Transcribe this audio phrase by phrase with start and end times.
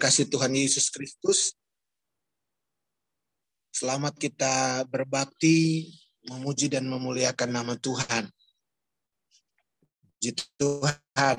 [0.00, 1.52] kasih Tuhan Yesus Kristus,
[3.68, 5.92] selamat kita berbakti,
[6.24, 8.32] memuji dan memuliakan nama Tuhan.
[10.16, 11.36] Puji Tuhan,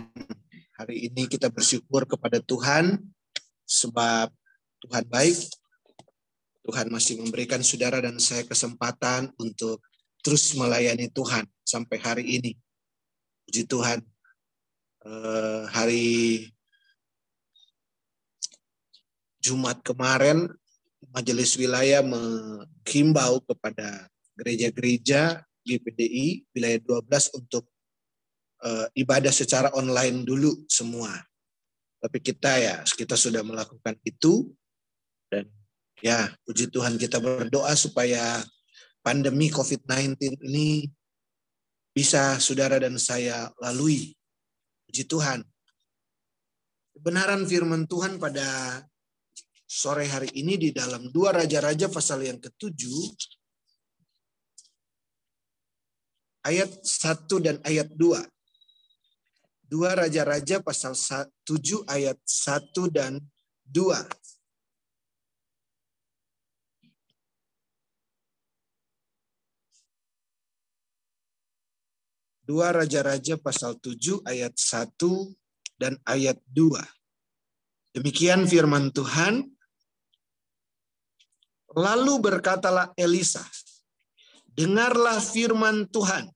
[0.78, 3.02] hari ini kita bersyukur kepada Tuhan
[3.66, 4.30] sebab
[4.86, 5.42] Tuhan baik.
[6.62, 9.82] Tuhan masih memberikan saudara dan saya kesempatan untuk
[10.22, 12.54] terus melayani Tuhan sampai hari ini.
[13.50, 14.06] Puji Tuhan,
[15.02, 16.46] eh, hari
[19.42, 20.46] Jumat kemarin
[21.10, 24.06] Majelis Wilayah menghimbau kepada
[24.38, 27.66] gereja-gereja GPDI wilayah 12 untuk
[28.62, 31.10] uh, ibadah secara online dulu semua.
[32.02, 34.50] Tapi kita ya, kita sudah melakukan itu
[35.30, 35.46] dan
[36.02, 38.42] ya puji Tuhan kita berdoa supaya
[39.06, 40.18] pandemi COVID-19
[40.50, 40.90] ini
[41.94, 44.14] bisa saudara dan saya lalui.
[44.90, 45.46] Puji Tuhan.
[46.98, 48.82] Kebenaran firman Tuhan pada
[49.72, 53.16] sore hari ini di dalam dua Raja-Raja pasal yang ketujuh,
[56.44, 58.20] ayat 1 dan ayat 2.
[59.72, 60.92] Dua Raja-Raja pasal
[61.48, 63.24] 7 ayat 1 dan
[63.72, 63.96] 2.
[72.44, 75.00] Dua Raja-Raja pasal 7 ayat 1
[75.80, 76.76] dan ayat 2.
[77.96, 79.61] Demikian firman Tuhan.
[81.72, 83.44] Lalu berkatalah Elisa,
[84.52, 86.28] dengarlah firman Tuhan.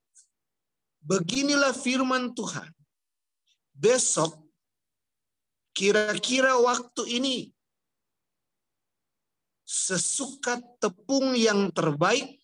[1.04, 2.72] Beginilah firman Tuhan.
[3.76, 4.40] Besok,
[5.76, 7.38] kira-kira waktu ini,
[9.68, 12.40] sesukat tepung yang terbaik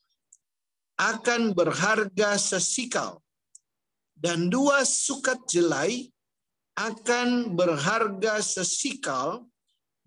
[0.99, 3.23] akan berharga sesikal,
[4.13, 6.11] dan dua sukat jelai
[6.77, 9.47] akan berharga sesikal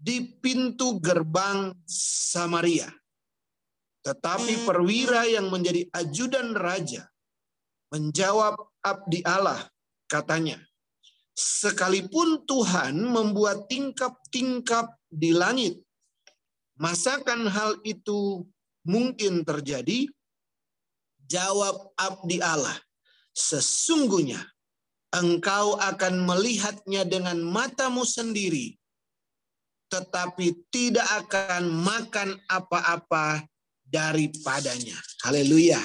[0.04, 2.92] di pintu gerbang Samaria.
[4.04, 4.65] Tetapi hmm.
[4.69, 7.09] perwira yang menjadi ajudan raja
[7.88, 9.65] menjawab abdi Allah,
[10.12, 10.60] katanya,
[11.32, 15.81] sekalipun Tuhan membuat tingkap-tingkap di langit,
[16.76, 18.44] masakan hal itu
[18.84, 20.04] mungkin terjadi?
[21.25, 22.76] Jawab abdi Allah,
[23.32, 24.42] sesungguhnya
[25.16, 28.76] engkau akan melihatnya dengan matamu sendiri
[29.89, 33.45] tetapi tidak akan makan apa-apa
[33.84, 34.97] daripadanya.
[35.22, 35.78] Haleluya.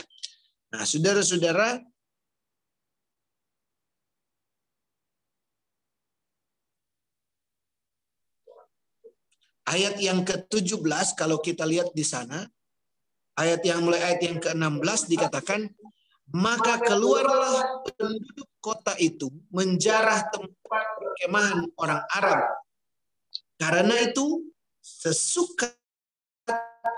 [0.73, 1.81] Nah, saudara-saudara,
[9.69, 12.49] ayat yang ke-17 kalau kita lihat di sana,
[13.37, 15.69] ayat yang mulai ayat yang ke-16 dikatakan,
[16.29, 22.58] maka keluarlah penduduk kota itu menjarah tempat perkemahan orang Arab
[23.59, 24.47] karena itu
[24.79, 25.67] sesuka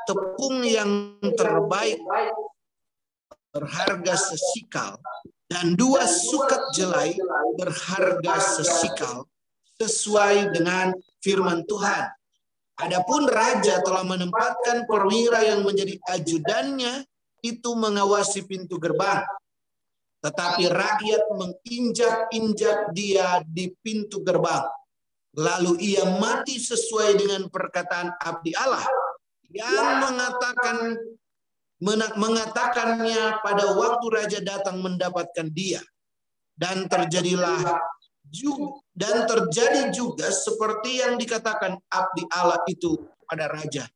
[0.05, 1.97] tepung yang terbaik
[3.51, 5.01] berharga sesikal
[5.49, 7.17] dan dua sukat jelai
[7.57, 9.27] berharga sesikal
[9.81, 12.07] sesuai dengan firman Tuhan.
[12.79, 17.03] Adapun raja telah menempatkan perwira yang menjadi ajudannya
[17.41, 19.25] itu mengawasi pintu gerbang.
[20.21, 24.69] Tetapi rakyat menginjak-injak dia di pintu gerbang
[25.31, 28.83] Lalu ia mati sesuai dengan perkataan abdi Allah
[29.47, 30.99] yang mengatakan
[32.19, 35.79] mengatakannya pada waktu raja datang mendapatkan dia.
[36.51, 37.79] Dan terjadilah
[38.93, 43.87] dan terjadi juga seperti yang dikatakan abdi Allah itu pada raja.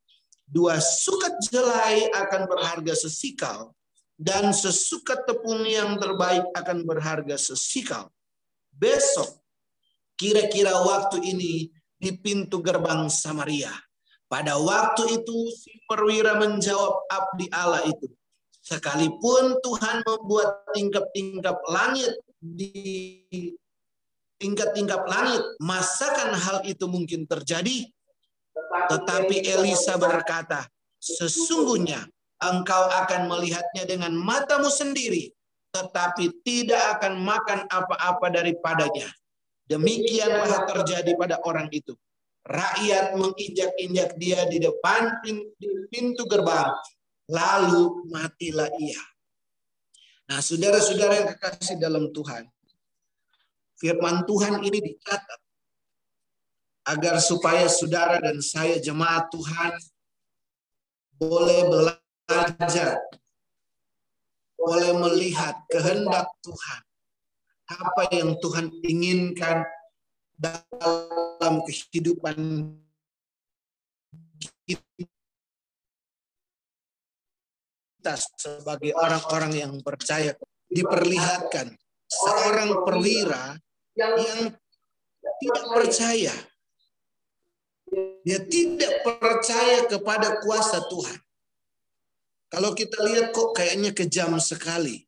[0.46, 3.76] Dua sukat jelai akan berharga sesikal
[4.16, 8.10] dan sesukat tepung yang terbaik akan berharga sesikal.
[8.76, 9.45] Besok
[10.16, 11.68] Kira-kira waktu ini
[12.00, 13.72] di pintu gerbang Samaria.
[14.26, 18.10] Pada waktu itu si perwira menjawab abdi Allah itu.
[18.66, 23.22] Sekalipun Tuhan membuat tingkap-tingkap langit di
[24.42, 27.88] tingkat-tingkap langit, masakan hal itu mungkin terjadi?
[28.90, 30.68] Tetapi Elisa berkata,
[31.00, 32.04] sesungguhnya
[32.42, 35.32] engkau akan melihatnya dengan matamu sendiri,
[35.72, 39.08] tetapi tidak akan makan apa-apa daripadanya.
[39.66, 41.98] Demikianlah terjadi pada orang itu.
[42.46, 45.18] Rakyat menginjak-injak dia di depan
[45.90, 46.70] pintu gerbang,
[47.26, 49.02] lalu matilah ia.
[50.30, 52.46] Nah, saudara-saudara yang kekasih dalam Tuhan,
[53.82, 55.42] firman Tuhan ini dicatat
[56.86, 59.74] agar supaya saudara dan saya jemaat Tuhan
[61.18, 63.02] boleh belajar,
[64.54, 66.85] boleh melihat kehendak Tuhan
[67.66, 69.66] apa yang Tuhan inginkan
[70.38, 72.38] dalam kehidupan
[74.66, 74.94] kita
[78.38, 80.38] sebagai orang-orang yang percaya
[80.70, 81.74] diperlihatkan
[82.06, 83.58] seorang perwira
[83.98, 84.54] yang
[85.42, 86.34] tidak percaya.
[88.26, 91.20] Dia tidak percaya kepada kuasa Tuhan.
[92.50, 95.05] Kalau kita lihat kok kayaknya kejam sekali.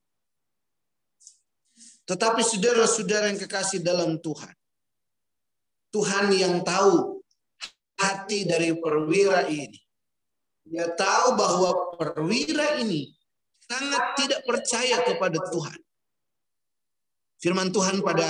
[2.08, 4.56] Tetapi saudara-saudara yang kekasih dalam Tuhan.
[5.92, 7.20] Tuhan yang tahu
[8.00, 9.80] hati dari perwira ini.
[10.68, 13.12] Dia tahu bahwa perwira ini
[13.68, 15.80] sangat tidak percaya kepada Tuhan.
[17.44, 18.28] Firman Tuhan pada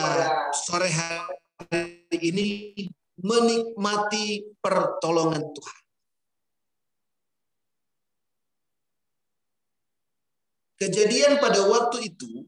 [0.53, 2.47] sore hari ini
[3.21, 5.81] menikmati pertolongan Tuhan.
[10.77, 12.45] Kejadian pada waktu itu,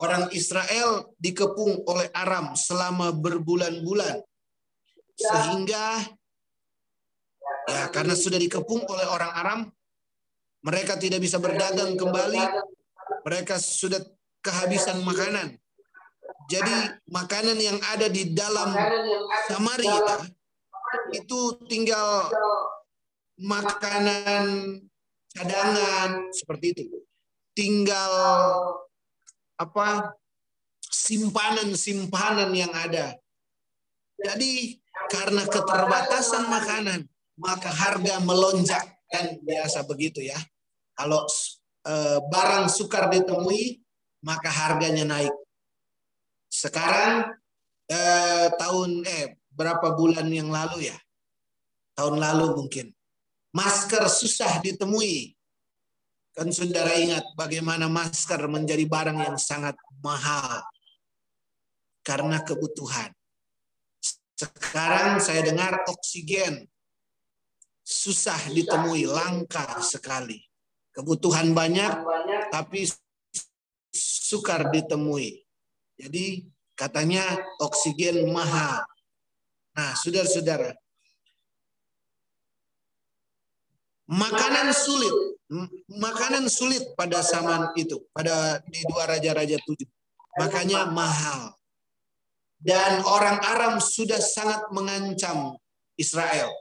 [0.00, 4.24] orang Israel dikepung oleh Aram selama berbulan-bulan.
[5.20, 6.00] Sehingga
[7.68, 9.60] ya karena sudah dikepung oleh orang Aram,
[10.64, 12.40] mereka tidak bisa berdagang kembali.
[13.28, 14.00] Mereka sudah
[14.40, 15.60] kehabisan makanan.
[16.48, 16.72] Jadi
[17.12, 18.74] makanan yang ada di dalam
[19.46, 20.24] Samaria
[21.14, 22.26] itu tinggal
[23.38, 24.78] makanan
[25.36, 26.84] cadangan seperti itu.
[27.54, 28.10] Tinggal
[29.60, 30.16] apa
[30.80, 33.12] simpanan-simpanan yang ada.
[34.16, 34.80] Jadi
[35.12, 37.00] karena keterbatasan makanan,
[37.36, 40.36] maka harga melonjak kan biasa begitu ya.
[40.96, 41.24] Kalau
[41.84, 41.94] e,
[42.28, 43.80] barang sukar ditemui,
[44.24, 45.32] maka harganya naik.
[46.48, 47.32] Sekarang
[47.88, 48.00] e,
[48.56, 50.98] tahun eh berapa bulan yang lalu ya?
[51.96, 52.92] Tahun lalu mungkin.
[53.56, 55.36] Masker susah ditemui.
[56.30, 60.62] Kan saudara ingat bagaimana masker menjadi barang yang sangat mahal
[62.06, 63.10] karena kebutuhan.
[64.38, 66.64] Sekarang saya dengar oksigen
[67.84, 70.38] susah ditemui, langka sekali.
[70.94, 71.92] Kebutuhan banyak,
[72.54, 72.86] tapi
[73.92, 75.42] sukar ditemui.
[75.98, 76.46] Jadi
[76.78, 77.26] katanya
[77.60, 78.86] oksigen mahal.
[79.76, 80.72] Nah, saudara-saudara,
[84.08, 85.39] makanan sulit
[85.90, 89.88] makanan sulit pada zaman itu, pada di dua raja-raja tujuh.
[90.38, 91.58] Makanya mahal.
[92.60, 95.58] Dan orang Aram sudah sangat mengancam
[95.98, 96.52] Israel.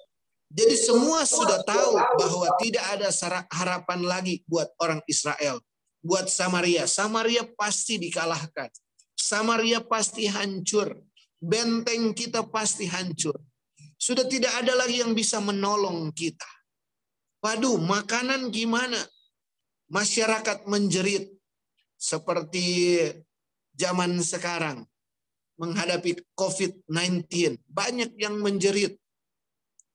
[0.49, 3.09] Jadi semua sudah tahu bahwa tidak ada
[3.53, 5.61] harapan lagi buat orang Israel.
[6.01, 6.89] Buat Samaria.
[6.89, 8.71] Samaria pasti dikalahkan.
[9.13, 10.97] Samaria pasti hancur.
[11.37, 13.37] Benteng kita pasti hancur.
[13.99, 16.47] Sudah tidak ada lagi yang bisa menolong kita
[17.39, 18.99] Waduh, makanan gimana?
[19.89, 21.31] Masyarakat menjerit
[21.95, 22.99] seperti
[23.75, 24.83] zaman sekarang
[25.59, 27.59] menghadapi COVID-19.
[27.67, 28.95] Banyak yang menjerit.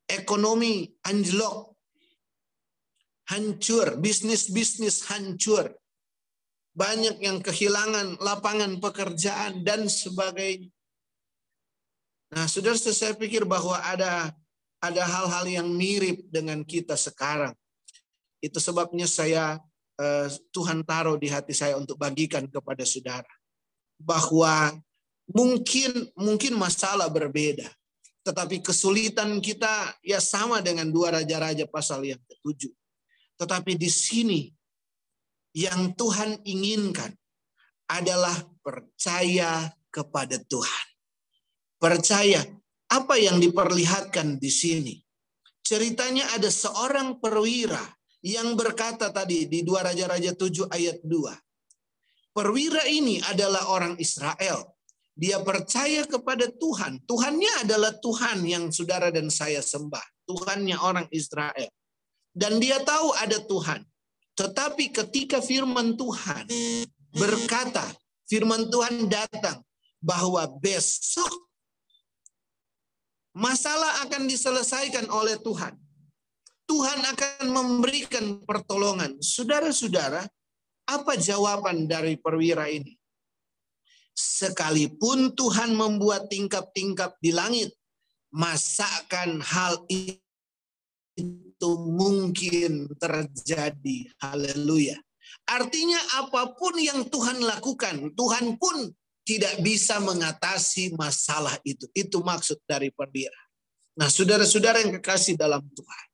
[0.05, 1.73] Ekonomi anjlok.
[3.33, 5.73] Hancur, bisnis-bisnis hancur.
[6.77, 10.69] Banyak yang kehilangan lapangan pekerjaan dan sebagainya.
[12.35, 14.35] Nah, sudah saya pikir bahwa ada
[14.91, 17.57] ada hal-hal yang mirip dengan kita sekarang.
[18.45, 19.57] Itu sebabnya saya
[19.97, 23.31] eh, Tuhan taruh di hati saya untuk bagikan kepada saudara
[23.97, 24.77] bahwa
[25.33, 27.67] mungkin mungkin masalah berbeda,
[28.27, 32.73] tetapi kesulitan kita ya sama dengan dua raja-raja pasal yang ketujuh.
[33.41, 34.41] Tetapi di sini
[35.57, 37.15] yang Tuhan inginkan
[37.89, 40.87] adalah percaya kepada Tuhan.
[41.79, 42.43] Percaya
[42.95, 44.95] apa yang diperlihatkan di sini?
[45.67, 47.81] Ceritanya ada seorang perwira
[48.23, 52.35] yang berkata tadi di dua Raja-Raja 7 ayat 2.
[52.35, 54.75] Perwira ini adalah orang Israel.
[55.15, 57.03] Dia percaya kepada Tuhan.
[57.07, 60.03] Tuhannya adalah Tuhan yang saudara dan saya sembah.
[60.27, 61.71] Tuhannya orang Israel.
[62.35, 63.87] Dan dia tahu ada Tuhan.
[64.35, 66.51] Tetapi ketika firman Tuhan
[67.15, 67.87] berkata,
[68.27, 69.63] firman Tuhan datang
[70.03, 71.31] bahwa besok
[73.35, 75.75] Masalah akan diselesaikan oleh Tuhan.
[76.65, 79.19] Tuhan akan memberikan pertolongan.
[79.21, 80.25] Saudara-saudara,
[80.87, 82.95] apa jawaban dari perwira ini?
[84.15, 87.75] Sekalipun Tuhan membuat tingkap-tingkap di langit,
[88.31, 94.15] masakan hal itu mungkin terjadi.
[94.23, 94.95] Haleluya.
[95.51, 98.95] Artinya apa pun yang Tuhan lakukan, Tuhan pun
[99.25, 101.89] tidak bisa mengatasi masalah itu.
[101.97, 103.37] Itu maksud dari perwira.
[103.97, 106.07] Nah, saudara-saudara yang kekasih dalam Tuhan,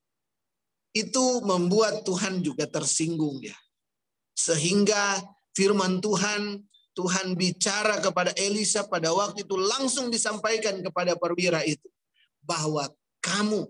[0.95, 3.57] itu membuat Tuhan juga tersinggung ya.
[4.35, 5.19] Sehingga
[5.55, 6.63] firman Tuhan,
[6.95, 11.87] Tuhan bicara kepada Elisa pada waktu itu langsung disampaikan kepada perwira itu
[12.43, 12.89] bahwa
[13.23, 13.69] kamu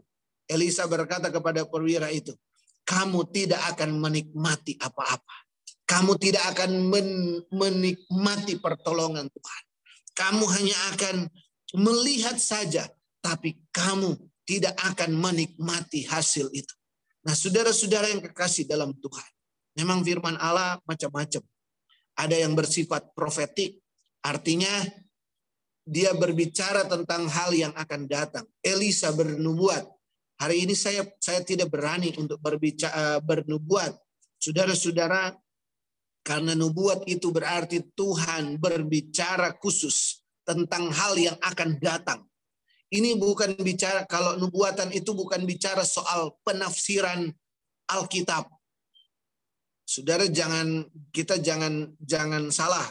[0.51, 2.35] Elisa berkata kepada perwira itu,
[2.83, 5.37] kamu tidak akan menikmati apa-apa.
[5.91, 9.63] Kamu tidak akan men menikmati pertolongan Tuhan.
[10.15, 11.17] Kamu hanya akan
[11.75, 12.87] melihat saja,
[13.19, 14.15] tapi kamu
[14.47, 16.75] tidak akan menikmati hasil itu.
[17.27, 19.31] Nah, saudara-saudara yang kekasih dalam Tuhan,
[19.83, 21.43] memang firman Allah macam-macam.
[22.15, 23.83] Ada yang bersifat profetik,
[24.23, 24.71] artinya
[25.83, 28.47] dia berbicara tentang hal yang akan datang.
[28.63, 29.91] Elisa bernubuat.
[30.39, 33.93] Hari ini saya saya tidak berani untuk berbicara eh, bernubuat.
[34.41, 35.37] Saudara-saudara,
[36.21, 42.21] karena nubuat itu berarti Tuhan berbicara khusus tentang hal yang akan datang.
[42.91, 47.31] Ini bukan bicara kalau nubuatan itu bukan bicara soal penafsiran
[47.87, 48.51] Alkitab.
[49.87, 52.91] Saudara jangan kita jangan jangan salah.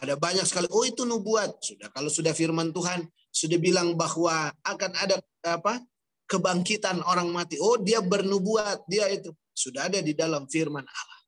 [0.00, 1.60] Ada banyak sekali oh itu nubuat.
[1.60, 5.80] Sudah kalau sudah firman Tuhan sudah bilang bahwa akan ada apa?
[6.28, 7.60] kebangkitan orang mati.
[7.60, 11.20] Oh, dia bernubuat, dia itu sudah ada di dalam firman Allah.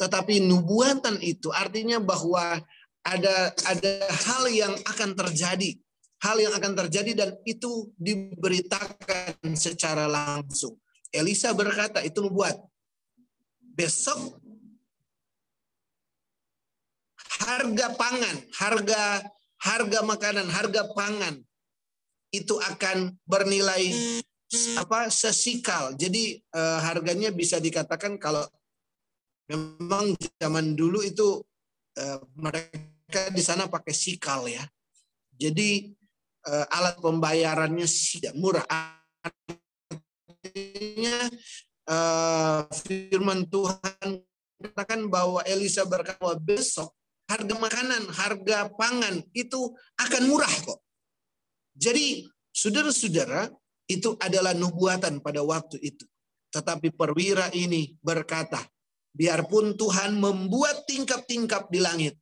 [0.00, 2.56] Tetapi nubuatan itu artinya bahwa
[3.04, 5.76] ada ada hal yang akan terjadi
[6.20, 10.76] hal yang akan terjadi dan itu diberitakan secara langsung.
[11.10, 12.54] Elisa berkata itu buat
[13.74, 14.38] besok
[17.40, 19.02] harga pangan, harga
[19.60, 21.34] harga makanan, harga pangan
[22.30, 23.90] itu akan bernilai
[24.76, 25.96] apa sesikal.
[25.96, 28.44] Jadi eh, harganya bisa dikatakan kalau
[29.50, 31.42] memang zaman dulu itu
[31.98, 34.62] eh, mereka di sana pakai sikal ya.
[35.40, 35.88] Jadi
[36.46, 38.64] uh, alat pembayarannya tidak murah.
[40.44, 41.16] Artinya
[41.88, 44.20] uh, firman Tuhan
[44.60, 46.92] katakan bahwa Elisa berkata besok
[47.24, 50.84] harga makanan, harga pangan itu akan murah kok.
[51.72, 53.48] Jadi saudara-saudara
[53.88, 56.04] itu adalah nubuatan pada waktu itu.
[56.50, 58.58] Tetapi perwira ini berkata,
[59.14, 62.14] biarpun Tuhan membuat tingkap-tingkap di langit,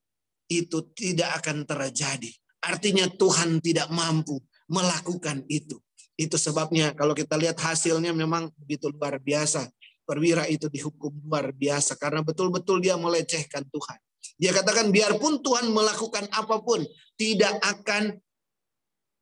[0.48, 2.32] itu tidak akan terjadi.
[2.64, 5.78] Artinya Tuhan tidak mampu melakukan itu.
[6.18, 9.70] Itu sebabnya kalau kita lihat hasilnya memang begitu luar biasa.
[10.02, 13.98] Perwira itu dihukum luar biasa karena betul-betul dia melecehkan Tuhan.
[14.40, 16.82] Dia katakan biarpun Tuhan melakukan apa pun
[17.20, 18.16] tidak akan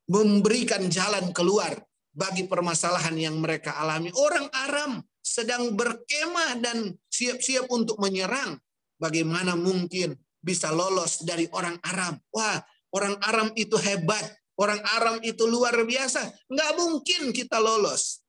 [0.07, 1.75] memberikan jalan keluar
[2.15, 4.09] bagi permasalahan yang mereka alami.
[4.15, 8.63] Orang Aram sedang berkemah dan siap-siap untuk menyerang.
[9.03, 12.15] Bagaimana mungkin bisa lolos dari orang Aram?
[12.31, 12.63] Wah,
[12.97, 14.25] Orang Aram itu hebat.
[14.57, 16.33] Orang Aram itu luar biasa.
[16.49, 18.25] Nggak mungkin kita lolos.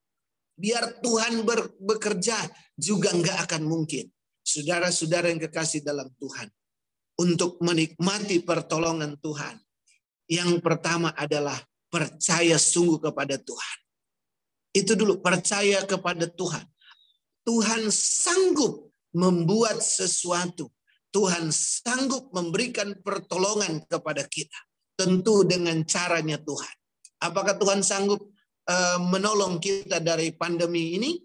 [0.59, 2.35] Biar Tuhan ber, bekerja
[2.75, 4.11] juga nggak akan mungkin.
[4.43, 6.51] Saudara-saudara yang kekasih dalam Tuhan.
[7.17, 9.55] Untuk menikmati pertolongan Tuhan.
[10.27, 11.55] Yang pertama adalah
[11.87, 13.77] percaya sungguh kepada Tuhan.
[14.75, 16.67] Itu dulu, percaya kepada Tuhan.
[17.47, 20.67] Tuhan sanggup membuat sesuatu
[21.17, 24.59] Tuhan sanggup memberikan pertolongan kepada kita.
[24.93, 26.75] Tentu dengan caranya Tuhan.
[27.21, 28.21] Apakah Tuhan sanggup
[28.69, 31.17] uh, menolong kita dari pandemi ini?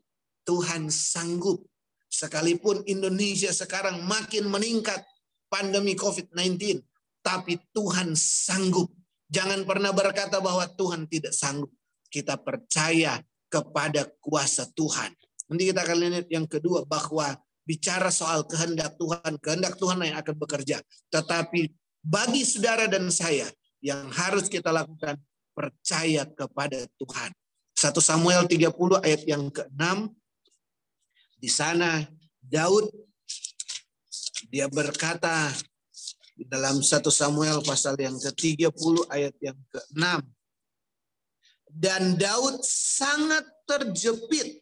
[0.49, 1.61] Tuhan sanggup.
[2.09, 5.05] Sekalipun Indonesia sekarang makin meningkat
[5.49, 6.81] pandemi COVID-19.
[7.21, 8.93] Tapi Tuhan sanggup.
[9.29, 11.73] Jangan pernah berkata bahwa Tuhan tidak sanggup.
[12.09, 15.12] Kita percaya kepada kuasa Tuhan.
[15.53, 17.37] Nanti kita akan lihat yang kedua bahwa
[17.69, 20.81] bicara soal kehendak Tuhan, kehendak Tuhan yang akan bekerja.
[21.13, 21.69] Tetapi
[22.01, 23.53] bagi saudara dan saya
[23.85, 25.21] yang harus kita lakukan
[25.53, 27.37] percaya kepada Tuhan.
[27.77, 28.73] 1 Samuel 30
[29.05, 30.09] ayat yang ke-6
[31.37, 32.07] di sana
[32.41, 32.89] Daud
[34.49, 35.53] dia berkata
[36.33, 40.05] di dalam 1 Samuel pasal yang ke-30 ayat yang ke-6
[41.75, 44.62] dan Daud sangat terjepit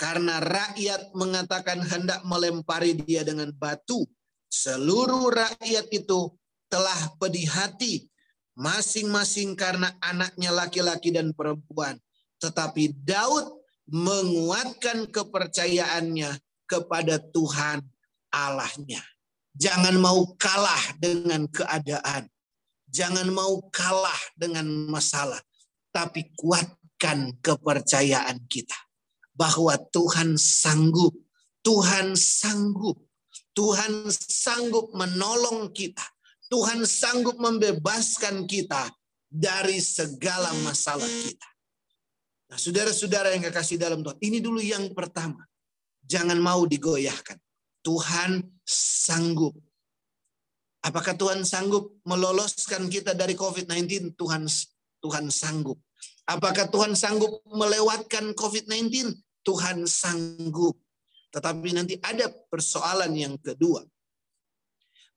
[0.00, 4.08] karena rakyat mengatakan hendak melempari dia dengan batu.
[4.48, 6.32] Seluruh rakyat itu
[6.72, 8.08] telah pedih hati,
[8.56, 12.00] masing-masing karena anaknya laki-laki dan perempuan.
[12.40, 13.60] Tetapi Daud
[13.92, 16.32] menguatkan kepercayaannya
[16.64, 17.84] kepada Tuhan
[18.32, 19.04] Allahnya.
[19.52, 22.24] Jangan mau kalah dengan keadaan.
[22.88, 25.44] Jangan mau kalah dengan masalah.
[25.92, 28.89] Tapi kuatkan kepercayaan kita
[29.40, 31.16] bahwa Tuhan sanggup.
[31.64, 33.00] Tuhan sanggup.
[33.56, 36.04] Tuhan sanggup menolong kita.
[36.52, 38.92] Tuhan sanggup membebaskan kita
[39.32, 41.48] dari segala masalah kita.
[42.52, 45.40] Nah, saudara-saudara yang kekasih dalam Tuhan, ini dulu yang pertama.
[46.04, 47.38] Jangan mau digoyahkan.
[47.80, 49.56] Tuhan sanggup.
[50.84, 54.18] Apakah Tuhan sanggup meloloskan kita dari COVID-19?
[54.18, 54.44] Tuhan
[55.00, 55.78] Tuhan sanggup.
[56.28, 59.14] Apakah Tuhan sanggup melewatkan COVID-19?
[59.50, 60.78] Tuhan sanggup.
[61.34, 63.82] Tetapi nanti ada persoalan yang kedua.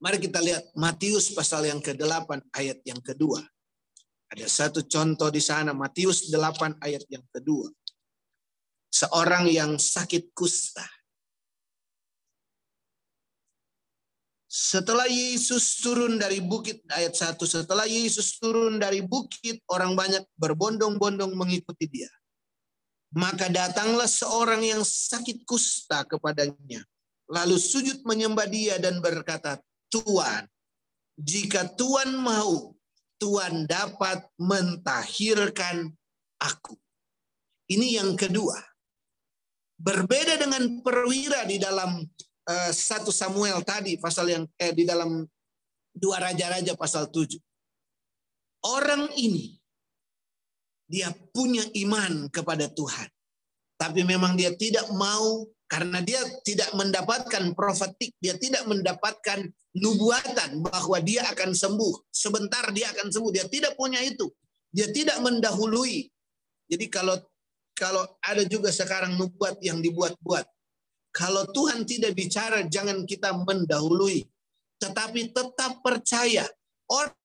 [0.02, 3.46] Mari kita lihat Matius pasal yang ke-8 ayat yang kedua.
[4.34, 7.70] Ada satu contoh di sana, Matius 8 ayat yang kedua.
[8.90, 10.86] Seorang yang sakit kusta.
[14.50, 21.34] Setelah Yesus turun dari bukit, ayat 1, setelah Yesus turun dari bukit, orang banyak berbondong-bondong
[21.34, 22.10] mengikuti dia.
[23.14, 26.82] Maka datanglah seorang yang sakit kusta kepadanya.
[27.30, 29.62] Lalu sujud menyembah dia dan berkata,
[29.94, 30.50] Tuhan,
[31.22, 32.74] jika Tuhan mau,
[33.22, 35.94] Tuhan dapat mentahirkan
[36.42, 36.74] aku.
[37.70, 38.58] Ini yang kedua.
[39.78, 42.02] Berbeda dengan perwira di dalam
[42.44, 45.24] Eh, satu Samuel tadi pasal yang eh, di dalam
[45.96, 47.40] dua raja-raja pasal 7.
[48.68, 49.56] Orang ini
[50.94, 53.10] dia punya iman kepada Tuhan.
[53.82, 61.02] Tapi memang dia tidak mau karena dia tidak mendapatkan profetik, dia tidak mendapatkan nubuatan bahwa
[61.02, 62.14] dia akan sembuh.
[62.14, 64.30] Sebentar dia akan sembuh, dia tidak punya itu.
[64.70, 66.06] Dia tidak mendahului.
[66.70, 67.18] Jadi kalau
[67.74, 70.46] kalau ada juga sekarang nubuat yang dibuat-buat.
[71.10, 74.22] Kalau Tuhan tidak bicara, jangan kita mendahului.
[74.78, 76.46] Tetapi tetap percaya.
[76.86, 77.18] Orang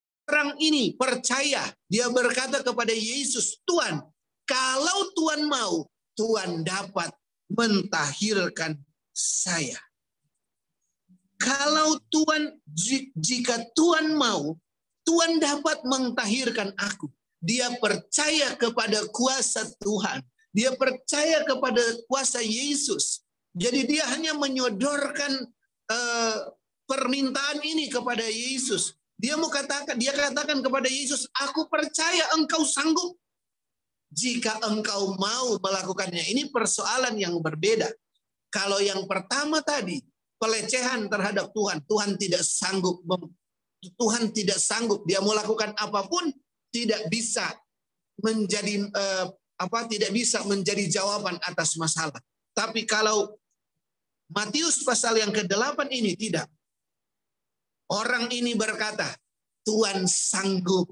[0.58, 1.64] ini percaya.
[1.88, 4.02] Dia berkata kepada Yesus, Tuhan,
[4.44, 7.12] kalau Tuhan mau, Tuhan dapat
[7.48, 8.76] mentahirkan
[9.14, 9.78] saya.
[11.38, 12.58] Kalau Tuhan,
[13.14, 14.58] jika Tuhan mau,
[15.06, 17.08] Tuhan dapat mentahirkan aku.
[17.38, 20.20] Dia percaya kepada kuasa Tuhan.
[20.50, 21.80] Dia percaya kepada
[22.10, 23.22] kuasa Yesus.
[23.54, 25.46] Jadi dia hanya menyodorkan
[25.86, 26.36] uh,
[26.90, 28.97] permintaan ini kepada Yesus.
[29.18, 33.18] Dia mau katakan, dia katakan kepada Yesus, aku percaya engkau sanggup
[34.14, 36.22] jika engkau mau melakukannya.
[36.32, 37.90] Ini persoalan yang berbeda.
[38.48, 40.00] Kalau yang pertama tadi
[40.38, 43.02] pelecehan terhadap Tuhan, Tuhan tidak sanggup
[43.78, 46.26] Tuhan tidak sanggup dia mau lakukan apa pun
[46.74, 47.46] tidak bisa
[48.18, 49.26] menjadi eh,
[49.58, 52.18] apa tidak bisa menjadi jawaban atas masalah.
[52.54, 53.38] Tapi kalau
[54.28, 56.50] Matius pasal yang ke-8 ini tidak.
[57.88, 59.08] Orang ini berkata,
[59.64, 60.88] Tuhan sanggup.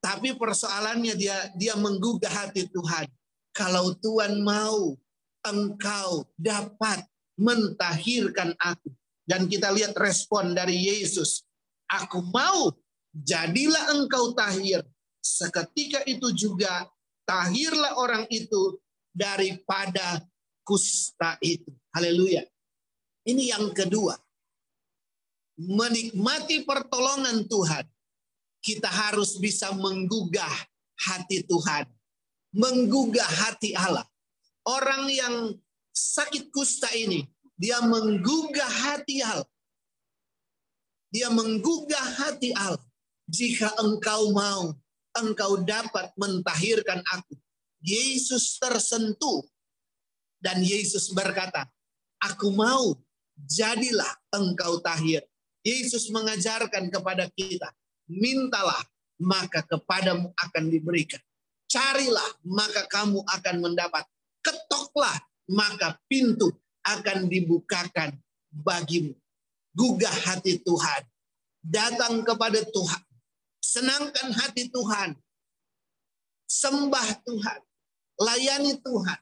[0.00, 3.08] Tapi persoalannya dia dia menggugah hati Tuhan.
[3.56, 4.96] Kalau Tuhan mau,
[5.44, 7.04] engkau dapat
[7.36, 8.92] mentahirkan aku.
[9.26, 11.42] Dan kita lihat respon dari Yesus.
[11.90, 12.70] Aku mau,
[13.12, 14.84] jadilah engkau tahir.
[15.18, 16.86] Seketika itu juga
[17.26, 18.78] tahirlah orang itu
[19.10, 20.22] daripada
[20.62, 21.72] kusta itu.
[21.90, 22.46] Haleluya.
[23.26, 24.14] Ini yang kedua.
[25.56, 27.84] Menikmati pertolongan Tuhan.
[28.60, 30.52] Kita harus bisa menggugah
[31.00, 31.88] hati Tuhan.
[32.52, 34.04] Menggugah hati Allah.
[34.66, 35.54] Orang yang
[35.96, 37.24] sakit kusta ini,
[37.56, 39.48] dia menggugah hati Allah.
[41.08, 42.82] Dia menggugah hati Allah.
[43.26, 44.76] Jika engkau mau,
[45.16, 47.34] engkau dapat mentahirkan aku.
[47.80, 49.46] Yesus tersentuh
[50.42, 51.64] dan Yesus berkata,
[52.20, 52.98] aku mau,
[53.46, 55.24] jadilah engkau tahir.
[55.66, 57.74] Yesus mengajarkan kepada kita,
[58.06, 58.78] mintalah,
[59.18, 61.18] maka kepadamu akan diberikan.
[61.66, 64.06] Carilah, maka kamu akan mendapat.
[64.46, 65.18] Ketoklah,
[65.50, 66.54] maka pintu
[66.86, 68.14] akan dibukakan
[68.54, 69.18] bagimu.
[69.74, 71.02] Gugah hati Tuhan.
[71.66, 73.02] Datang kepada Tuhan.
[73.58, 75.18] Senangkan hati Tuhan.
[76.46, 77.60] Sembah Tuhan.
[78.16, 79.20] Layani Tuhan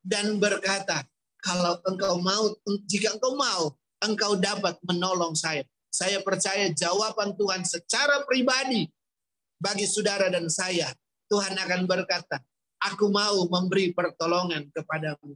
[0.00, 1.04] dan berkata,
[1.42, 2.56] kalau engkau mau,
[2.88, 5.66] jika engkau mau, engkau dapat menolong saya.
[5.90, 8.86] Saya percaya jawaban Tuhan secara pribadi
[9.58, 10.94] bagi saudara dan saya.
[11.26, 12.38] Tuhan akan berkata,
[12.82, 15.34] aku mau memberi pertolongan kepadamu.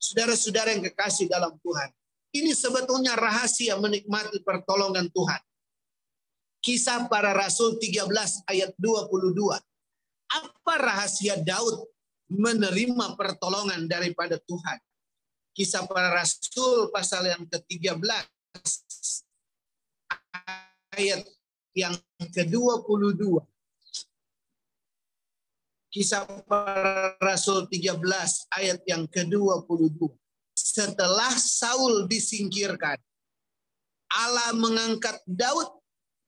[0.00, 1.92] Saudara-saudara yang kekasih dalam Tuhan.
[2.32, 5.40] Ini sebetulnya rahasia menikmati pertolongan Tuhan.
[6.64, 8.08] Kisah para Rasul 13
[8.48, 9.36] ayat 22.
[10.32, 11.84] Apa rahasia Daud
[12.32, 14.80] menerima pertolongan daripada Tuhan.
[15.52, 18.00] Kisah para Rasul pasal yang ke-13
[20.96, 21.24] ayat
[21.72, 23.40] yang ke-22.
[25.92, 28.00] Kisah para Rasul 13
[28.56, 30.08] ayat yang ke-22.
[30.56, 32.96] Setelah Saul disingkirkan,
[34.12, 35.68] Allah mengangkat Daud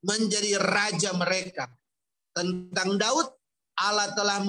[0.05, 1.69] menjadi raja mereka.
[2.37, 3.29] Tentang Daud,
[3.81, 4.45] Allah telah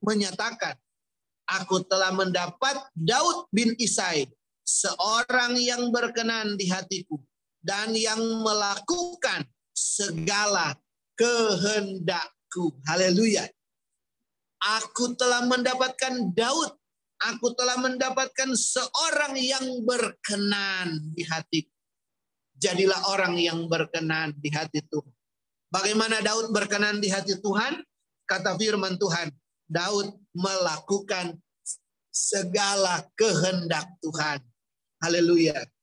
[0.00, 0.76] menyatakan
[1.48, 4.24] aku telah mendapat Daud bin Isai,
[4.64, 7.20] seorang yang berkenan di hatiku
[7.66, 9.42] dan yang melakukan
[9.74, 10.78] segala
[11.18, 12.70] kehendakku.
[12.86, 13.50] Haleluya.
[14.62, 16.70] Aku telah mendapatkan Daud.
[17.16, 21.72] Aku telah mendapatkan seorang yang berkenan di hatiku.
[22.56, 25.12] Jadilah orang yang berkenan di hati Tuhan.
[25.68, 27.82] Bagaimana Daud berkenan di hati Tuhan?
[28.24, 29.28] Kata firman Tuhan,
[29.68, 31.36] Daud melakukan
[32.12, 34.40] segala kehendak Tuhan.
[35.04, 35.75] Haleluya.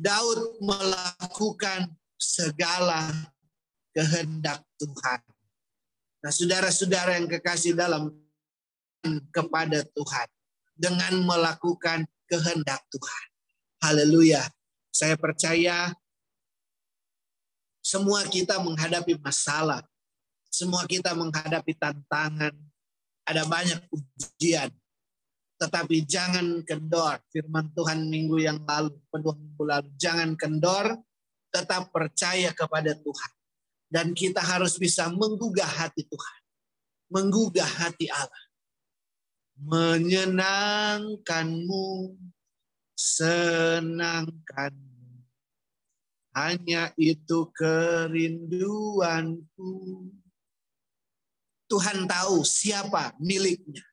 [0.00, 3.12] Daud melakukan segala
[3.92, 5.20] kehendak Tuhan.
[6.24, 8.08] Nah, saudara-saudara yang kekasih dalam
[9.28, 10.28] kepada Tuhan
[10.72, 13.24] dengan melakukan kehendak Tuhan.
[13.84, 14.40] Haleluya.
[14.88, 15.92] Saya percaya
[17.84, 19.84] semua kita menghadapi masalah.
[20.48, 22.56] Semua kita menghadapi tantangan.
[23.28, 24.72] Ada banyak ujian.
[25.60, 27.20] Tetapi jangan kendor.
[27.28, 29.92] Firman Tuhan minggu yang lalu, penuh minggu lalu.
[30.00, 30.96] Jangan kendor,
[31.52, 33.32] tetap percaya kepada Tuhan.
[33.90, 36.40] Dan kita harus bisa menggugah hati Tuhan.
[37.12, 38.48] Menggugah hati Allah.
[39.60, 42.16] Menyenangkanmu
[42.96, 44.88] senangkanmu.
[46.30, 49.74] Hanya itu kerinduanku.
[51.68, 53.89] Tuhan tahu siapa miliknya.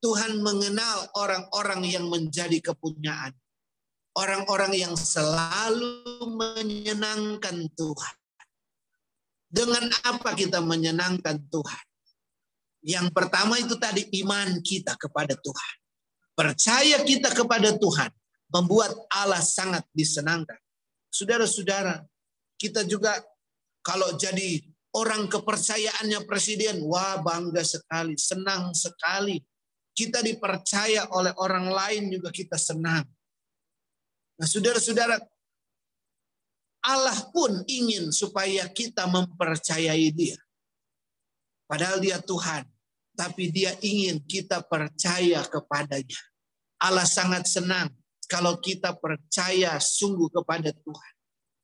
[0.00, 3.36] Tuhan mengenal orang-orang yang menjadi kepunyaan.
[4.16, 8.16] Orang-orang yang selalu menyenangkan Tuhan.
[9.46, 11.84] Dengan apa kita menyenangkan Tuhan?
[12.80, 15.74] Yang pertama itu tadi iman kita kepada Tuhan.
[16.32, 18.10] Percaya kita kepada Tuhan
[18.50, 20.56] membuat Allah sangat disenangkan.
[21.12, 22.02] Saudara-saudara,
[22.56, 23.20] kita juga
[23.84, 24.64] kalau jadi
[24.96, 29.38] orang kepercayaannya presiden, wah bangga sekali, senang sekali.
[29.90, 33.04] Kita dipercaya oleh orang lain juga kita senang.
[34.40, 35.20] Nah, saudara-saudara,
[36.80, 40.40] Allah pun ingin supaya kita mempercayai Dia.
[41.68, 42.64] Padahal Dia Tuhan,
[43.12, 46.20] tapi Dia ingin kita percaya kepadanya.
[46.80, 47.92] Allah sangat senang
[48.24, 51.14] kalau kita percaya sungguh kepada Tuhan.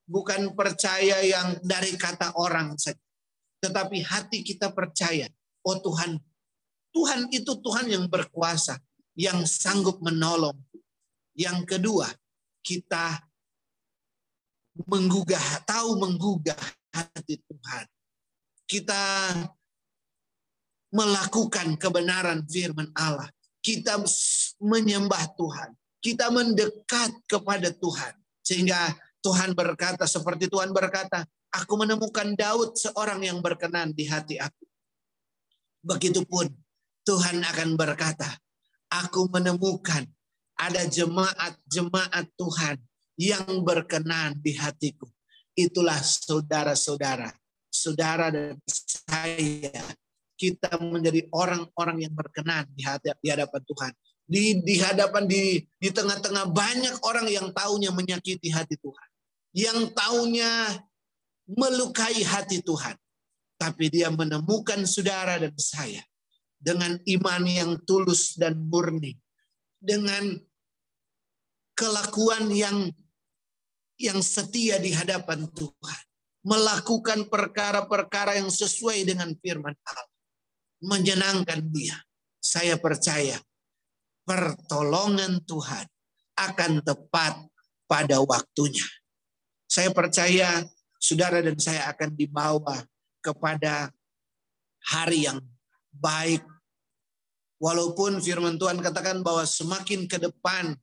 [0.06, 3.00] Bukan percaya yang dari kata orang saja.
[3.64, 5.26] Tetapi hati kita percaya,
[5.64, 6.20] oh Tuhan,
[6.96, 8.80] Tuhan itu Tuhan yang berkuasa,
[9.12, 10.56] yang sanggup menolong.
[11.36, 12.08] Yang kedua,
[12.64, 13.20] kita
[14.88, 16.56] menggugah, tahu menggugah
[16.96, 17.84] hati Tuhan.
[18.64, 19.02] Kita
[20.96, 23.28] melakukan kebenaran firman Allah
[23.66, 23.98] kita
[24.62, 25.74] menyembah Tuhan.
[25.98, 28.14] Kita mendekat kepada Tuhan.
[28.46, 34.62] Sehingga Tuhan berkata, seperti Tuhan berkata, aku menemukan Daud seorang yang berkenan di hati aku.
[35.82, 36.46] Begitupun
[37.06, 38.26] Tuhan akan berkata,
[38.90, 40.02] aku menemukan
[40.58, 42.76] ada jemaat-jemaat Tuhan
[43.14, 45.06] yang berkenan di hatiku.
[45.54, 47.30] Itulah saudara-saudara,
[47.70, 49.86] saudara dan saya
[50.36, 52.84] kita menjadi orang-orang yang berkenan di,
[53.30, 53.92] hadapan Tuhan.
[54.26, 59.08] Di, di hadapan di di tengah-tengah banyak orang yang taunya menyakiti hati Tuhan.
[59.54, 60.82] Yang taunya
[61.46, 62.98] melukai hati Tuhan.
[63.56, 66.04] Tapi dia menemukan saudara dan saya
[66.66, 69.14] dengan iman yang tulus dan murni.
[69.78, 70.34] Dengan
[71.78, 72.90] kelakuan yang
[74.02, 76.02] yang setia di hadapan Tuhan.
[76.46, 80.10] Melakukan perkara-perkara yang sesuai dengan firman Allah
[80.82, 81.98] menyenangkan dia.
[82.38, 83.42] Saya percaya
[84.22, 85.86] pertolongan Tuhan
[86.38, 87.34] akan tepat
[87.90, 88.86] pada waktunya.
[89.66, 90.62] Saya percaya
[91.02, 92.86] saudara dan saya akan dibawa
[93.18, 93.90] kepada
[94.86, 95.42] hari yang
[95.90, 96.42] baik.
[97.56, 100.76] Walaupun firman Tuhan katakan bahwa semakin ke depan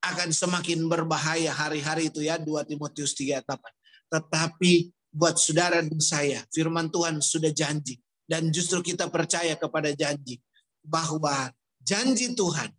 [0.00, 3.60] akan semakin berbahaya hari-hari itu ya 2 Timotius 3 8.
[4.08, 4.72] Tetapi
[5.12, 6.40] buat saudara dan saya.
[6.48, 8.00] Firman Tuhan sudah janji.
[8.24, 10.40] Dan justru kita percaya kepada janji.
[10.80, 11.52] Bahwa
[11.84, 12.72] janji Tuhan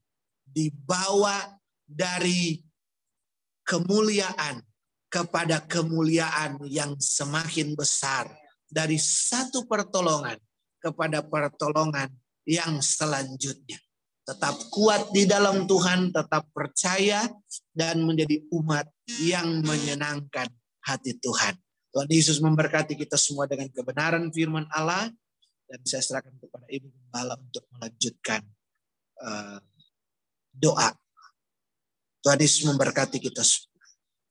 [0.50, 1.54] dibawa
[1.86, 2.58] dari
[3.62, 4.66] kemuliaan
[5.14, 8.26] kepada kemuliaan yang semakin besar.
[8.66, 10.38] Dari satu pertolongan
[10.80, 12.10] kepada pertolongan
[12.48, 13.78] yang selanjutnya.
[14.26, 17.26] Tetap kuat di dalam Tuhan, tetap percaya,
[17.74, 18.86] dan menjadi umat
[19.26, 20.48] yang menyenangkan
[20.86, 21.58] hati Tuhan.
[21.90, 25.10] Tuhan Yesus memberkati kita semua dengan kebenaran firman Allah
[25.70, 28.42] dan saya serahkan kepada Ibu Gembala untuk melanjutkan
[29.22, 29.62] uh,
[30.54, 30.90] doa.
[32.26, 33.69] Tuhan Yesus memberkati kita semua.